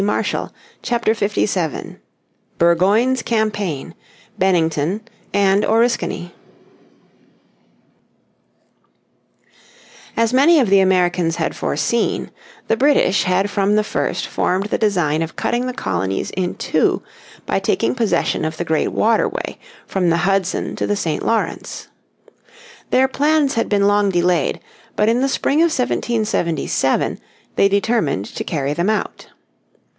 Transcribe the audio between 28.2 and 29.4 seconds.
to carry them out.